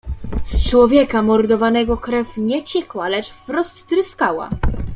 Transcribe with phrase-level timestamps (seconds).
[0.43, 4.49] "Z człowieka mordowanego krew nie ciekła, lecz wprost tryskała."